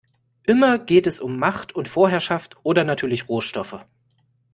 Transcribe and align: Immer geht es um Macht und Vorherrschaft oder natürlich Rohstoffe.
Immer 0.41 0.79
geht 0.79 1.05
es 1.05 1.19
um 1.19 1.37
Macht 1.37 1.75
und 1.75 1.87
Vorherrschaft 1.87 2.55
oder 2.63 2.83
natürlich 2.83 3.29
Rohstoffe. 3.29 3.85